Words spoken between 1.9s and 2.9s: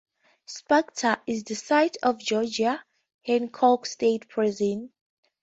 of Georgia's